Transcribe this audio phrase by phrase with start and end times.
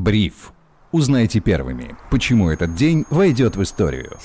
[0.00, 0.54] Бриф.
[0.92, 4.16] Узнайте первыми, почему этот день войдет в историю.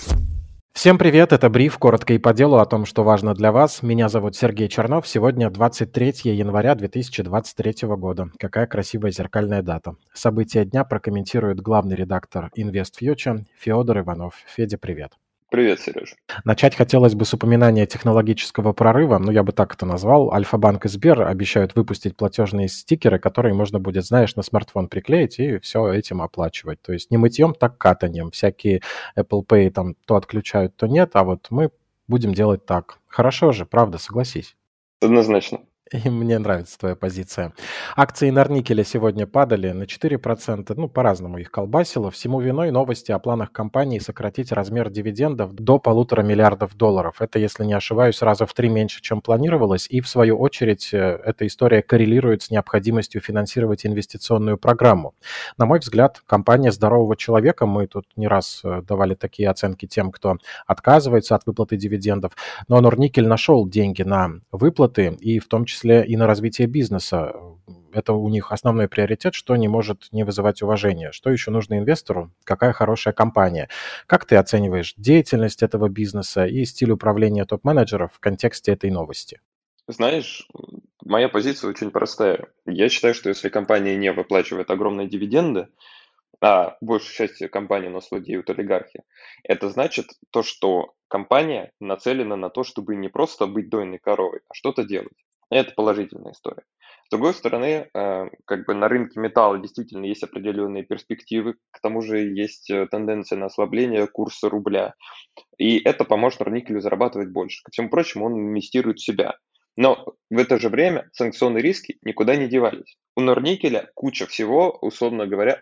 [0.71, 3.83] Всем привет, это Бриф, коротко и по делу о том, что важно для вас.
[3.83, 8.29] Меня зовут Сергей Чернов, сегодня 23 января 2023 года.
[8.39, 9.95] Какая красивая зеркальная дата.
[10.13, 14.35] События дня прокомментирует главный редактор InvestFuture Федор Иванов.
[14.47, 15.11] Федя, привет.
[15.51, 16.15] Привет, Сереж.
[16.43, 20.33] Начать хотелось бы с упоминания технологического прорыва, ну я бы так это назвал.
[20.33, 25.59] Альфа-банк и Сбер обещают выпустить платежные стикеры, которые можно будет, знаешь, на смартфон приклеить и
[25.59, 26.81] все этим оплачивать.
[26.81, 28.31] То есть не мытьем, так катанием.
[28.31, 28.81] Всякие
[29.17, 31.69] Apple Pay там то отключают, то нет, а вот мы
[32.07, 32.99] будем делать так.
[33.07, 34.55] Хорошо же, правда, согласись.
[34.99, 35.59] Однозначно.
[36.03, 37.53] И мне нравится твоя позиция.
[37.95, 42.11] Акции Норникеля сегодня падали на 4%, ну, по-разному их колбасило.
[42.11, 47.21] Всему виной новости о планах компании сократить размер дивидендов до полутора миллиардов долларов.
[47.21, 49.87] Это, если не ошибаюсь, раза в три меньше, чем планировалось.
[49.89, 55.13] И, в свою очередь, э, эта история коррелирует с необходимостью финансировать инвестиционную программу.
[55.57, 60.11] На мой взгляд, компания здорового человека, мы тут не раз э, давали такие оценки тем,
[60.11, 62.33] кто отказывается от выплаты дивидендов,
[62.67, 67.33] но Норникель нашел деньги на выплаты, и в том числе числе и на развитие бизнеса.
[67.93, 71.11] Это у них основной приоритет, что не может не вызывать уважения.
[71.11, 72.31] Что еще нужно инвестору?
[72.43, 73.69] Какая хорошая компания?
[74.07, 79.39] Как ты оцениваешь деятельность этого бизнеса и стиль управления топ-менеджеров в контексте этой новости?
[79.87, 80.47] Знаешь,
[81.05, 82.47] моя позиция очень простая.
[82.65, 85.67] Я считаю, что если компания не выплачивает огромные дивиденды,
[86.41, 89.03] а большую часть компании нас владеют олигархи,
[89.43, 94.53] это значит то, что компания нацелена на то, чтобы не просто быть дойной коровой, а
[94.53, 95.13] что-то делать.
[95.49, 96.63] Это положительная история.
[97.05, 102.01] С другой стороны, э, как бы на рынке металла действительно есть определенные перспективы, к тому
[102.01, 104.95] же есть э, тенденция на ослабление курса рубля,
[105.57, 107.61] и это поможет Норникелю зарабатывать больше.
[107.63, 109.37] Ко всему прочему, он инвестирует в себя.
[109.77, 112.97] Но в это же время санкционные риски никуда не девались.
[113.15, 115.61] У Норникеля куча всего, условно говоря,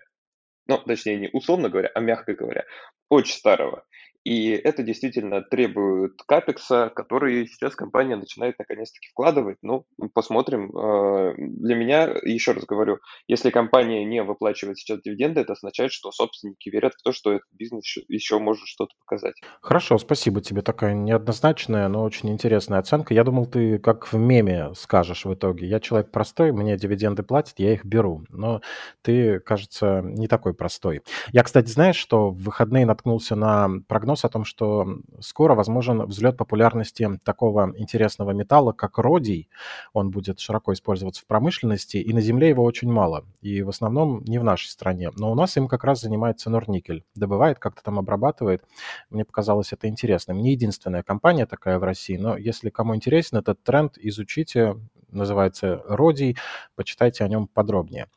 [0.68, 2.64] ну, точнее, не условно говоря, а мягко говоря,
[3.10, 3.84] очень старого.
[4.24, 9.58] И это действительно требует капекса, который сейчас компания начинает наконец-таки вкладывать.
[9.62, 10.72] Ну, посмотрим.
[10.78, 16.12] Э, для меня, еще раз говорю, если компания не выплачивает сейчас дивиденды, это означает, что
[16.12, 19.36] собственники верят в то, что этот бизнес еще может что-то показать.
[19.62, 20.62] Хорошо, спасибо тебе.
[20.62, 23.14] Такая неоднозначная, но очень интересная оценка.
[23.14, 25.68] Я думал, ты как в меме скажешь в итоге.
[25.68, 28.24] Я человек простой, мне дивиденды платят, я их беру.
[28.30, 28.62] Но
[29.02, 31.02] ты, кажется, не такой простой.
[31.34, 36.06] Я, кстати, знаешь, что в выходные наткнулся на прогноз прогноз о том, что скоро возможен
[36.06, 39.50] взлет популярности такого интересного металла, как родий.
[39.94, 43.24] Он будет широко использоваться в промышленности, и на Земле его очень мало.
[43.42, 45.12] И в основном не в нашей стране.
[45.18, 47.04] Но у нас им как раз занимается Норникель.
[47.16, 48.64] Добывает, как-то там обрабатывает.
[49.10, 50.42] Мне показалось это интересным.
[50.42, 54.76] Не единственная компания такая в России, но если кому интересен этот тренд, изучите.
[55.12, 56.38] Называется Родий.
[56.76, 58.08] Почитайте о нем подробнее.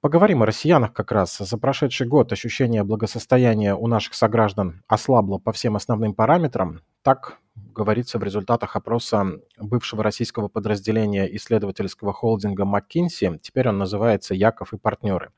[0.00, 1.36] Поговорим о россиянах как раз.
[1.36, 6.80] За прошедший год ощущение благосостояния у наших сограждан ослабло по всем основным параметрам.
[7.02, 7.36] Так
[7.74, 13.38] говорится в результатах опроса бывшего российского подразделения исследовательского холдинга McKinsey.
[13.40, 15.30] Теперь он называется «Яков и партнеры».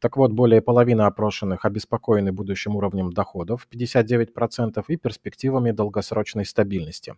[0.00, 7.14] Так вот, более половины опрошенных обеспокоены будущим уровнем доходов, 59%, и перспективами долгосрочной стабильности.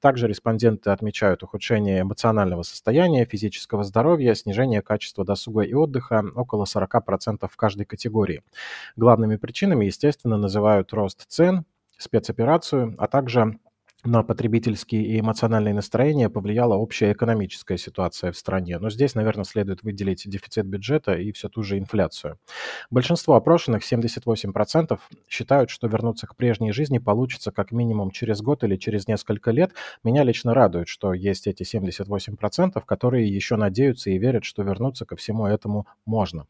[0.00, 7.48] Также респонденты отмечают ухудшение эмоционального состояния, физического здоровья, снижение качества досуга и отдыха около 40%
[7.50, 8.42] в каждой категории.
[8.96, 11.64] Главными причинами, естественно, называют рост цен,
[11.98, 13.58] спецоперацию, а также
[14.04, 18.78] на потребительские и эмоциональные настроения повлияла общая экономическая ситуация в стране.
[18.78, 22.38] Но здесь, наверное, следует выделить дефицит бюджета и всю ту же инфляцию.
[22.90, 24.98] Большинство опрошенных, 78%,
[25.28, 29.72] считают, что вернуться к прежней жизни получится как минимум через год или через несколько лет.
[30.04, 35.16] Меня лично радует, что есть эти 78%, которые еще надеются и верят, что вернуться ко
[35.16, 36.46] всему этому можно.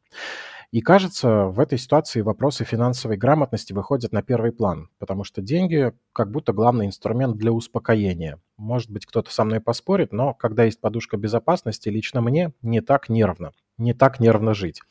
[0.73, 5.93] И кажется, в этой ситуации вопросы финансовой грамотности выходят на первый план, потому что деньги
[6.13, 8.41] как будто главный инструмент для успокоения.
[8.57, 13.09] Может быть, кто-то со мной поспорит, но когда есть подушка безопасности, лично мне не так
[13.09, 14.83] нервно, не так нервно жить.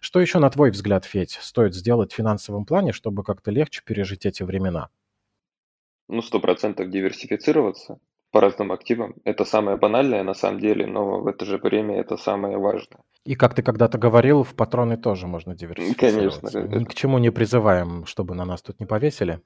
[0.00, 4.26] Что еще, на твой взгляд, Федь, стоит сделать в финансовом плане, чтобы как-то легче пережить
[4.26, 4.88] эти времена?
[6.08, 7.98] Ну, сто процентов диверсифицироваться
[8.32, 9.14] по разным активам.
[9.24, 13.02] Это самое банальное на самом деле, но в это же время это самое важное.
[13.24, 16.40] И как ты когда-то говорил, в патроны тоже можно диверсифицироваться.
[16.40, 16.78] Конечно.
[16.78, 19.40] Ни к чему не призываем, чтобы на нас тут не повесили.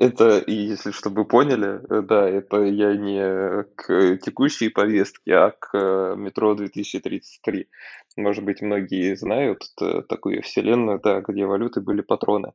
[0.00, 6.14] Это, если чтобы поняли, э, да, это я не к текущей повестке, а к э,
[6.16, 7.68] метро 2033.
[8.16, 9.62] Может быть, многие знают
[10.08, 12.54] такую вселенную, да, где валюты были патроны.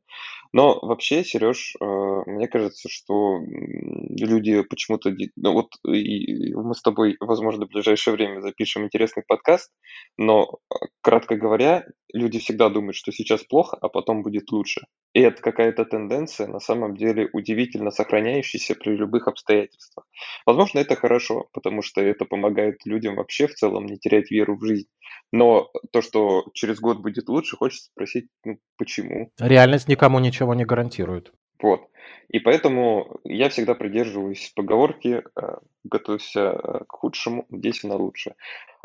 [0.52, 1.84] Но вообще, Сереж, э,
[2.26, 5.14] мне кажется, что люди почему-то...
[5.36, 9.70] Ну вот и мы с тобой, возможно, в ближайшее время запишем интересный подкаст,
[10.18, 10.58] но
[11.00, 14.82] кратко говоря, люди всегда думают, что сейчас плохо, а потом будет лучше.
[15.12, 20.06] И это какая-то тенденция, на самом деле, удивительно сохраняющаяся при любых обстоятельствах.
[20.44, 24.64] Возможно, это хорошо, потому что это помогает людям вообще в целом не терять веру в
[24.64, 24.88] жизнь.
[25.32, 29.30] Но то, что через год будет лучше, хочется спросить, ну, почему?
[29.38, 31.32] Реальность никому ничего не гарантирует.
[31.60, 31.88] Вот.
[32.28, 38.34] И поэтому я всегда придерживаюсь поговорки э, «готовься э, к худшему, надейся на лучшее».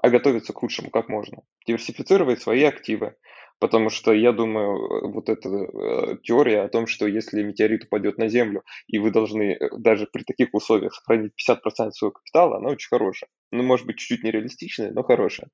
[0.01, 1.43] А готовиться к худшему как можно?
[1.67, 3.15] Диверсифицировать свои активы,
[3.59, 8.27] потому что я думаю, э, вот эта теория о том, что если метеорит упадет на
[8.27, 13.29] Землю, и вы должны даже при таких условиях сохранить 50% своего капитала, она очень хорошая.
[13.51, 15.49] Ну, может быть, чуть-чуть нереалистичная, но хорошая.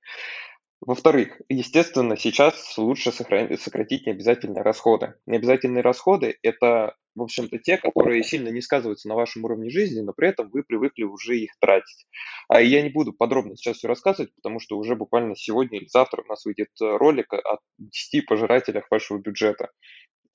[0.80, 5.16] Во-вторых, естественно, сейчас лучше сократить необязательные расходы.
[5.26, 10.14] Необязательные расходы– это, в общем-то, те, которые сильно не сказываются на вашем уровне жизни, но
[10.14, 12.06] при этом вы привыкли уже их тратить.
[12.48, 16.22] А я не буду подробно сейчас все рассказывать, потому что уже буквально сегодня или завтра
[16.22, 19.72] у нас выйдет ролик о 10 пожирателях вашего бюджета.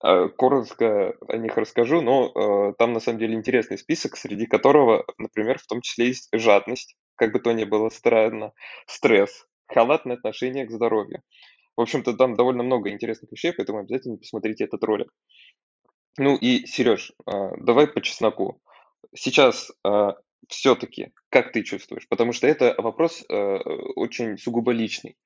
[0.01, 5.05] А, коротко о них расскажу, но э, там на самом деле интересный список, среди которого,
[5.19, 8.53] например, в том числе есть жадность, как бы то ни было странно,
[8.87, 11.23] стресс, халатное отношение к здоровью.
[11.77, 15.11] В общем-то, там довольно много интересных вещей, поэтому обязательно посмотрите этот ролик.
[16.19, 18.61] Ну и, Сереж, а, давай по чесноку.
[19.15, 20.17] Сейчас а,
[20.49, 22.07] все-таки, как ты чувствуешь?
[22.09, 23.57] Потому что это вопрос а,
[23.97, 25.17] очень сугубо личный.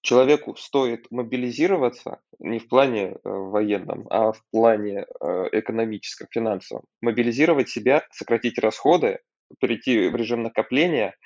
[0.00, 5.06] Человеку стоит мобилизироваться не в плане военном, а в плане
[5.52, 6.82] экономическом, финансовом.
[7.00, 9.20] Мобилизировать себя, сократить расходы,
[9.60, 11.14] перейти в режим накопления–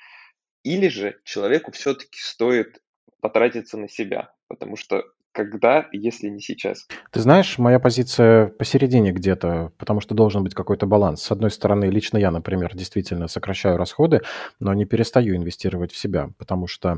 [0.67, 2.81] или же человеку все-таки стоит
[3.21, 6.87] потратиться на себя, потому что когда, если не сейчас?
[7.11, 11.21] Ты знаешь, моя позиция посередине где-то, потому что должен быть какой-то баланс.
[11.21, 14.21] С одной стороны, лично я, например, действительно сокращаю расходы,
[14.59, 16.97] но не перестаю инвестировать в себя, потому что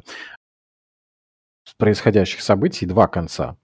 [1.77, 3.57] происходящих событий два конца.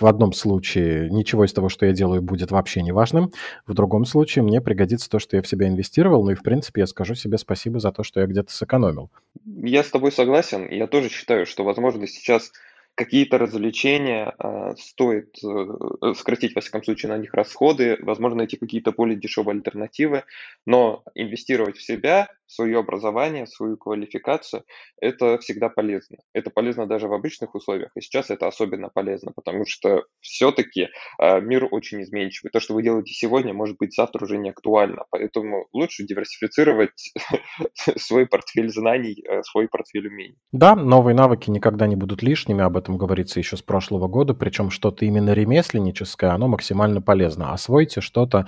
[0.00, 3.32] В одном случае ничего из того, что я делаю, будет вообще неважным.
[3.66, 6.24] В другом случае мне пригодится то, что я в себя инвестировал.
[6.24, 9.10] Ну и, в принципе, я скажу себе спасибо за то, что я где-то сэкономил.
[9.44, 10.68] Я с тобой согласен.
[10.70, 12.52] Я тоже считаю, что, возможно, сейчас
[12.94, 18.92] какие-то развлечения э, стоит э, сократить, во всяком случае, на них расходы, возможно, найти какие-то
[18.92, 20.24] более дешевые альтернативы,
[20.66, 24.64] но инвестировать в себя, свое образование, свою квалификацию,
[25.00, 26.18] это всегда полезно.
[26.32, 30.88] Это полезно даже в обычных условиях, и сейчас это особенно полезно, потому что все-таки
[31.18, 32.50] э, мир очень изменчивый.
[32.50, 37.12] То, что вы делаете сегодня, может быть, завтра уже не актуально, поэтому лучше диверсифицировать
[37.96, 40.36] свой портфель знаний, э, свой портфель умений.
[40.52, 44.70] Да, новые навыки никогда не будут лишними, об этом говорится еще с прошлого года, причем
[44.70, 47.52] что-то именно ремесленническое, оно максимально полезно.
[47.52, 48.46] Освойте что-то,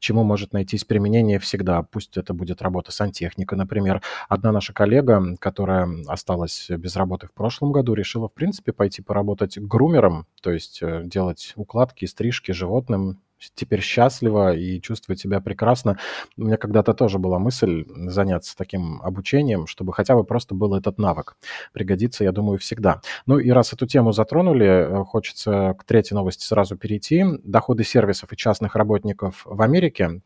[0.00, 1.82] чему может найтись применение всегда.
[1.82, 4.02] Пусть это будет работа сантехника, например.
[4.28, 9.58] Одна наша коллега, которая осталась без работы в прошлом году, решила, в принципе, пойти поработать
[9.58, 13.20] грумером, то есть э, делать укладки, стрижки животным,
[13.54, 15.98] теперь счастлива и чувствует себя прекрасно.
[16.36, 20.98] У меня когда-то тоже была мысль заняться таким обучением, чтобы хотя бы просто был этот
[20.98, 21.36] навык.
[21.72, 23.00] Пригодится, я думаю, всегда.
[23.26, 27.24] Ну и раз эту тему затронули, э, хочется к третьей новости сразу перейти.
[27.44, 30.22] Доходы сервисов и частных работников в Америке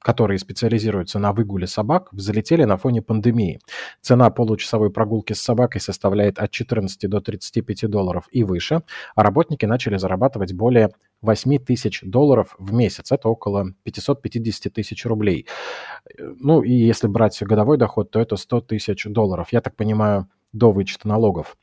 [0.00, 3.60] которые специализируются на выгуле собак, взлетели на фоне пандемии.
[4.00, 8.82] Цена получасовой прогулки с собакой составляет от 14 до 35 долларов и выше,
[9.14, 10.90] а работники начали зарабатывать более
[11.22, 13.12] 8 тысяч долларов в месяц.
[13.12, 15.46] Это около 550 тысяч рублей.
[16.18, 19.48] Ну и если брать годовой доход, то это 100 тысяч долларов.
[19.52, 21.56] Я так понимаю, до вычета налогов.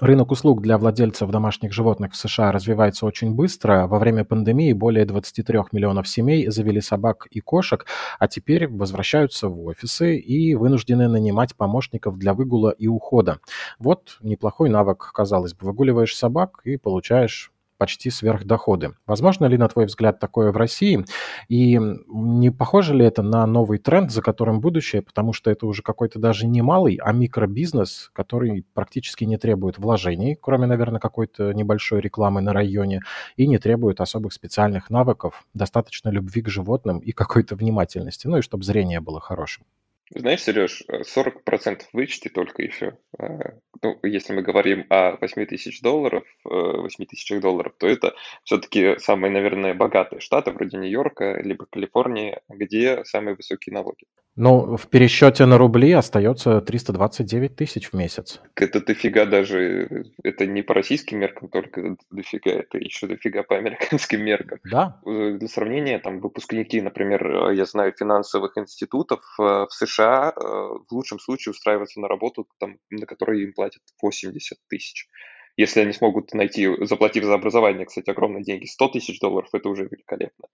[0.00, 3.86] Рынок услуг для владельцев домашних животных в США развивается очень быстро.
[3.86, 7.86] Во время пандемии более 23 миллионов семей завели собак и кошек,
[8.18, 13.38] а теперь возвращаются в офисы и вынуждены нанимать помощников для выгула и ухода.
[13.78, 15.66] Вот неплохой навык, казалось бы.
[15.66, 18.92] Выгуливаешь собак и получаешь почти сверхдоходы.
[19.06, 21.04] Возможно ли, на твой взгляд, такое в России?
[21.48, 21.78] И
[22.08, 26.18] не похоже ли это на новый тренд, за которым будущее, потому что это уже какой-то
[26.18, 32.40] даже не малый, а микробизнес, который практически не требует вложений, кроме, наверное, какой-то небольшой рекламы
[32.40, 33.00] на районе,
[33.36, 38.42] и не требует особых специальных навыков, достаточно любви к животным и какой-то внимательности, ну и
[38.42, 39.64] чтобы зрение было хорошим.
[40.10, 42.96] Знаешь, Сереж, 40% вычти только все.
[43.18, 48.14] А, ну, если мы говорим о 8 тысяч долларов, 8 э, тысячах долларов, то это
[48.44, 54.06] все-таки самые, наверное, богатые штаты, вроде Нью-Йорка, либо Калифорнии, где самые высокие налоги.
[54.36, 58.40] Ну, в пересчете на рубли остается 329 тысяч в месяц.
[58.54, 64.22] Это дофига даже, это не по российским меркам только дофига, это еще дофига по американским
[64.22, 64.58] меркам.
[64.64, 65.00] Да.
[65.06, 71.18] Э, для сравнения, там выпускники, например, я знаю, финансовых институтов э, в США в лучшем
[71.18, 75.08] случае устраиваются на работу, там, на которой им платят 80 тысяч.
[75.56, 79.84] Если они смогут найти, заплатив за образование, кстати, огромные деньги, 100 тысяч долларов, это уже
[79.84, 80.48] великолепно.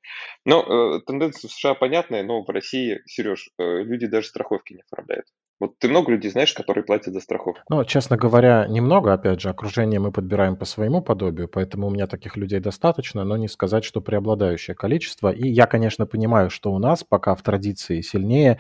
[0.45, 4.83] Но э, тенденция в США понятная, но в России, Сереж, э, люди даже страховки не
[4.83, 5.27] оформляют.
[5.63, 7.63] Вот ты много людей знаешь, которые платят за страховку?
[7.69, 12.09] Ну, честно говоря, немного, опять же, окружение мы подбираем по своему подобию, поэтому у меня
[12.09, 15.31] таких людей достаточно, но не сказать, что преобладающее количество.
[15.31, 18.59] И я, конечно, понимаю, что у нас пока в традиции сильнее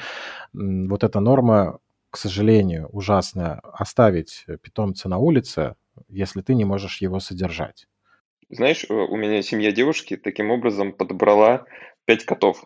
[0.52, 1.80] вот эта норма,
[2.10, 5.74] к сожалению, ужасная, оставить питомца на улице,
[6.08, 7.86] если ты не можешь его содержать.
[8.50, 11.64] Знаешь, э, у меня семья девушки таким образом подобрала
[12.04, 12.64] пять котов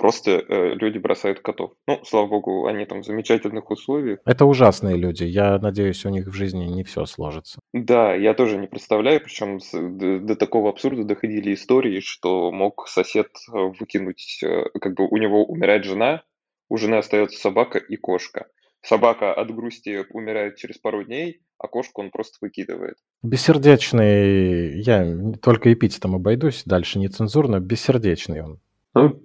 [0.00, 1.72] просто э, люди бросают котов.
[1.86, 4.18] Ну, слава богу, они там в замечательных условиях.
[4.24, 5.24] Это ужасные люди.
[5.24, 7.60] Я надеюсь, у них в жизни не все сложится.
[7.74, 12.88] Да, я тоже не представляю, причем с, до, до такого абсурда доходили истории, что мог
[12.88, 16.22] сосед э, выкинуть, э, как бы у него умирает жена,
[16.70, 18.46] у жены остается собака и кошка.
[18.82, 22.96] Собака от грусти умирает через пару дней, а кошку он просто выкидывает.
[23.22, 25.06] Бессердечный, я
[25.42, 28.60] только эпитетом обойдусь, дальше нецензурно, бессердечный он.
[28.94, 29.20] Ну,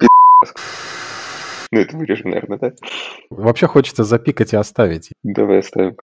[1.72, 2.74] ну, это вырежем, наверное, да?
[3.30, 5.12] Вообще хочется запикать и оставить.
[5.24, 5.98] Давай оставим.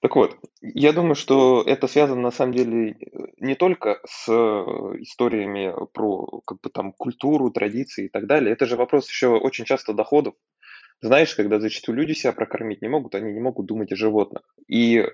[0.00, 2.96] Так вот, я думаю, что это связано на самом деле
[3.38, 8.52] не только с историями про как бы там культуру, традиции и так далее.
[8.52, 10.34] Это же вопрос еще очень часто доходов.
[11.02, 14.42] Знаешь, когда зачастую люди себя прокормить не могут, они не могут думать о животных.
[14.68, 15.06] И э,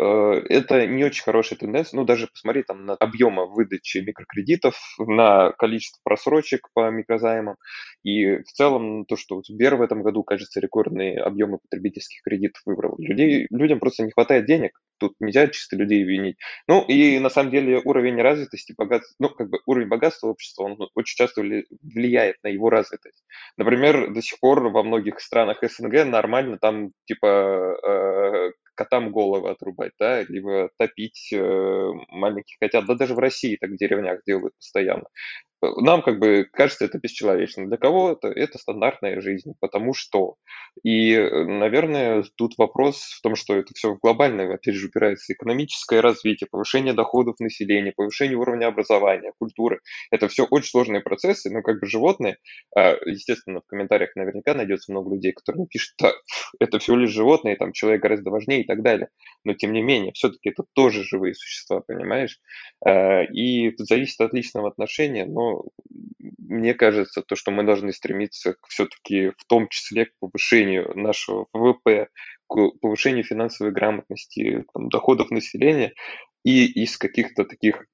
[0.49, 1.99] это не очень хорошая тенденция.
[1.99, 7.55] Ну, даже посмотри там на объемы выдачи микрокредитов, на количество просрочек по микрозаймам.
[8.03, 12.97] И в целом то, что Сбер в этом году, кажется, рекордные объемы потребительских кредитов выбрал.
[12.99, 14.73] Людей, людям просто не хватает денег.
[14.99, 16.37] Тут нельзя чисто людей винить.
[16.67, 20.79] Ну, и на самом деле уровень развитости, богатства, ну, как бы уровень богатства общества, он
[20.95, 23.23] очень часто влияет на его развитость.
[23.57, 29.93] Например, до сих пор во многих странах СНГ нормально там, типа, э, котам головы отрубать,
[29.99, 32.87] да, либо топить э, маленьких котят.
[32.87, 35.05] Да даже в России так в деревнях делают постоянно
[35.77, 37.67] нам как бы кажется это бесчеловечно.
[37.67, 40.37] Для кого это, стандартная жизнь, потому что.
[40.83, 46.01] И, э, наверное, тут вопрос в том, что это все глобальное, опять же, упирается экономическое
[46.01, 49.81] развитие, повышение доходов населения, повышение уровня образования, культуры.
[50.11, 52.37] Это все очень сложные процессы, но как бы животные,
[52.77, 56.13] а, естественно, в комментариях наверняка найдется много людей, которые напишут, да,
[56.61, 59.09] это всего лишь животные, там человек гораздо важнее и так далее.
[59.45, 62.39] Но тем не менее, все-таки это тоже живые существа, понимаешь?
[62.85, 65.56] А, и это зависит от личного отношения, но
[66.19, 72.09] мне кажется, то, что мы должны стремиться все-таки в том числе к повышению нашего ВВП,
[72.49, 75.93] к повышению финансовой грамотности, там, доходов населения
[76.45, 77.85] и из каких-то таких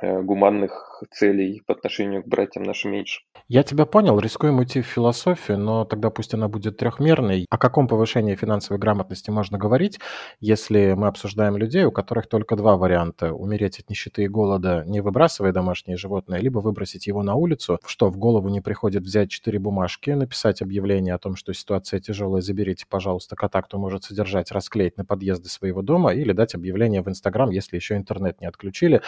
[0.00, 3.22] гуманных целей по отношению к братьям нашим меньше.
[3.48, 7.46] Я тебя понял, рискуем уйти в философию, но тогда пусть она будет трехмерной.
[7.50, 9.98] О каком повышении финансовой грамотности можно говорить,
[10.40, 13.32] если мы обсуждаем людей, у которых только два варианта.
[13.32, 18.08] Умереть от нищеты и голода, не выбрасывая домашнее животное, либо выбросить его на улицу, что
[18.08, 22.86] в голову не приходит взять четыре бумажки, написать объявление о том, что ситуация тяжелая, заберите,
[22.88, 27.50] пожалуйста, кота, кто может содержать, расклеить на подъезды своего дома или дать объявление в Инстаграм,
[27.50, 29.02] если еще интернет не отключили,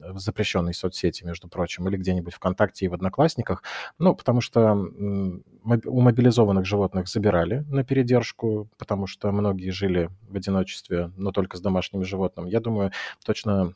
[0.00, 3.62] в запрещенной соцсети, между прочим, или где-нибудь ВКонтакте и в Одноклассниках.
[3.98, 11.12] Ну, потому что у мобилизованных животных забирали на передержку, потому что многие жили в одиночестве,
[11.16, 12.50] но только с домашними животными.
[12.50, 12.92] Я думаю,
[13.24, 13.74] точно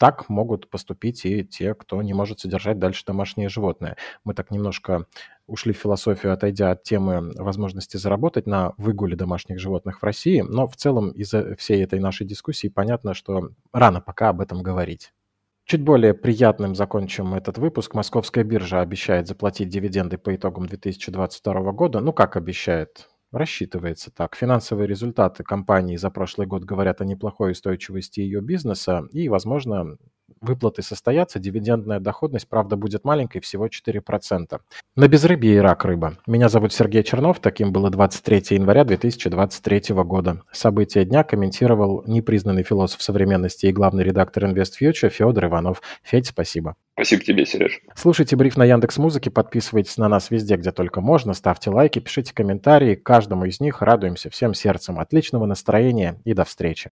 [0.00, 3.98] так могут поступить и те, кто не может содержать дальше домашнее животное.
[4.24, 5.04] Мы так немножко
[5.46, 10.66] ушли в философию, отойдя от темы возможности заработать на выгуле домашних животных в России, но
[10.66, 15.12] в целом из-за всей этой нашей дискуссии понятно, что рано пока об этом говорить.
[15.70, 17.94] Чуть более приятным закончим этот выпуск.
[17.94, 22.00] Московская биржа обещает заплатить дивиденды по итогам 2022 года.
[22.00, 23.08] Ну, как обещает?
[23.30, 24.34] Рассчитывается так.
[24.34, 29.96] Финансовые результаты компании за прошлый год говорят о неплохой устойчивости ее бизнеса и, возможно,
[30.40, 34.60] выплаты состоятся, дивидендная доходность, правда, будет маленькой, всего 4%.
[34.96, 36.16] На безрыбье и рак рыба.
[36.26, 40.42] Меня зовут Сергей Чернов, таким было 23 января 2023 года.
[40.52, 45.82] События дня комментировал непризнанный философ современности и главный редактор InvestFuture Федор Иванов.
[46.02, 46.76] Федь, спасибо.
[46.94, 47.80] Спасибо тебе, Сереж.
[47.94, 52.34] Слушайте бриф на Яндекс Музыке, подписывайтесь на нас везде, где только можно, ставьте лайки, пишите
[52.34, 52.94] комментарии.
[52.94, 54.98] Каждому из них радуемся всем сердцем.
[54.98, 56.88] Отличного настроения и до встречи.